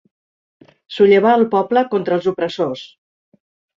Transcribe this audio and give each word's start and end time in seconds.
Sollevar 0.95 1.35
el 1.41 1.45
poble 1.53 1.85
contra 1.93 2.17
els 2.19 2.31
opressors. 2.33 2.87